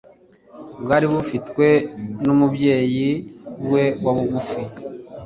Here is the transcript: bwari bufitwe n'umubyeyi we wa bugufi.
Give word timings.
bwari 0.83 1.05
bufitwe 1.13 1.67
n'umubyeyi 2.25 3.07
we 3.71 3.83
wa 4.03 4.11
bugufi. 4.17 4.61